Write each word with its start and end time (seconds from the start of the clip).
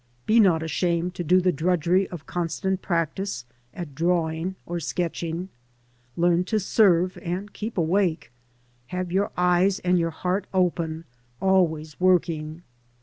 Be 0.25 0.39
not 0.39 0.63
ashamed 0.63 1.13
to 1.13 1.23
do 1.23 1.39
the 1.41 1.51
drudgery 1.51 2.07
of 2.09 2.25
constant 2.25 2.81
practice 2.81 3.45
at 3.71 3.93
drawing 3.93 4.55
or 4.65 4.79
sketching. 4.79 5.49
Learn 6.17 6.43
to 6.45 6.59
serve 6.59 7.19
and 7.21 7.53
keep 7.53 7.77
awake. 7.77 8.31
Have 8.87 9.11
your 9.11 9.29
eyes 9.37 9.77
and 9.77 9.99
your 9.99 10.09
heart 10.09 10.47
open, 10.55 11.03
always 11.39 11.99
working. 11.99 12.63